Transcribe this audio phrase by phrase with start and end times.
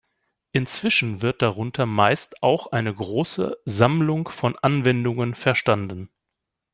[0.51, 6.09] Inzwischen wird darunter meist auch eine große Sammlung von Anwendungen verstanden.